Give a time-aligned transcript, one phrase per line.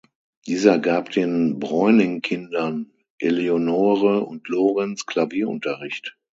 [0.47, 6.17] Dieser gab den Breuning-Kindern Eleonore und Lorenz Klavierunterricht.